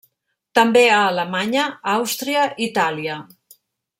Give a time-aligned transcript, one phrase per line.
[0.59, 1.67] També a Alemanya,
[1.97, 3.23] Àustria, Itàlia.